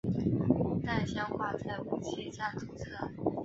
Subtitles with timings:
[0.83, 2.87] 弹箱挂在武器站左侧。